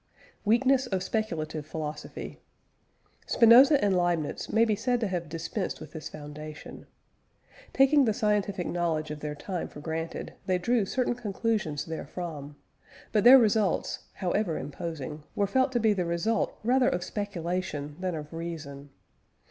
[0.45, 2.39] WEAKNESS OF SPECULATIVE PHILOSOPHY.
[3.27, 6.87] Spinoza and Leibniz may be said to have dispensed with this foundation.
[7.71, 12.55] Taking the scientific knowledge of their time for granted, they drew certain conclusions therefrom;
[13.11, 18.15] but their results, however imposing, were felt to be the result rather of speculation than
[18.15, 18.89] of reason.